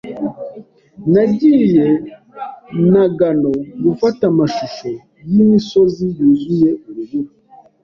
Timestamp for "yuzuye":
6.17-6.69